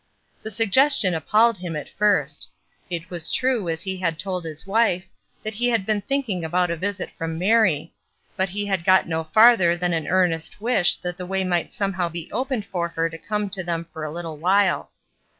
[0.41, 2.49] The sugges tion appalled him at first.
[2.89, 5.05] It was true, as he had told his wife,
[5.43, 7.93] that he had been thinking about a visit from Mary;
[8.35, 12.09] but he had got no farther than an earnest wish that the way might somehow
[12.09, 14.89] be opened for her to come to them for a httle while.